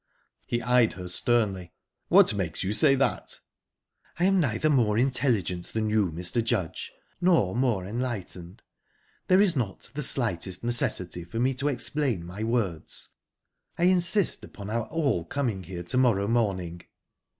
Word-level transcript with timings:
He 0.47 0.63
eyed 0.63 0.93
her 0.93 1.07
sternly. 1.07 1.73
"What 2.07 2.33
makes 2.33 2.63
you 2.63 2.73
say 2.73 2.95
that?" 2.95 3.39
"I 4.17 4.23
am 4.25 4.39
neither 4.39 4.67
more 4.67 4.97
intelligent 4.97 5.65
than 5.73 5.91
you, 5.91 6.11
Mr. 6.11 6.43
Judge, 6.43 6.91
not 7.21 7.53
more 7.57 7.85
enlightened; 7.85 8.63
there 9.27 9.39
is 9.39 9.55
not 9.55 9.91
the 9.93 10.01
slightest 10.01 10.63
necessity 10.63 11.23
for 11.23 11.39
me 11.39 11.53
to 11.53 11.67
explain 11.67 12.25
my 12.25 12.41
words. 12.41 13.09
I 13.77 13.83
insist 13.83 14.43
upon 14.43 14.71
our 14.71 14.87
all 14.87 15.23
coming 15.23 15.65
here 15.65 15.83
to 15.83 15.97
morrow 15.99 16.27
morning." 16.27 16.81